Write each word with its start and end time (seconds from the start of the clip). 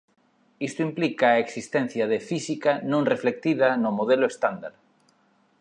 Isto 0.67 0.81
implica 0.89 1.25
a 1.29 1.41
existencia 1.45 2.03
de 2.11 2.19
física 2.29 2.71
non 2.91 3.03
reflectida 3.13 3.67
no 3.83 3.89
Modelo 3.99 4.25
Estándar. 4.33 4.73